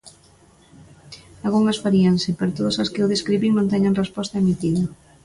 Algunhas 1.45 1.81
faríanse, 1.83 2.29
pero 2.37 2.55
todas 2.57 2.77
as 2.83 2.91
que 2.91 3.01
eu 3.03 3.07
describín 3.13 3.53
non 3.55 3.71
teñen 3.73 3.99
resposta 4.01 4.41
emitida. 4.43 4.83